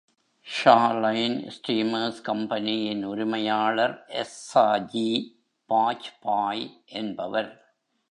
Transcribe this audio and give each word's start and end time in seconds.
ஷாலைன் 0.47 1.37
steamers 1.47 2.21
கம்பெனியின் 2.23 3.03
உரிமையாளர் 3.05 3.95
எஸ்ஸாஜி 4.13 5.09
பாஜ்பாய் 5.69 6.65
என்பவர். 6.85 7.51